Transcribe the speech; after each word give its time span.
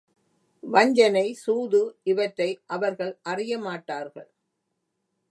வஞ்சனை, 0.63 1.33
சூது 1.33 1.81
இவற்றை 2.03 2.47
அவர்கள் 2.67 3.13
அறியமாட்டார்கள். 3.29 4.29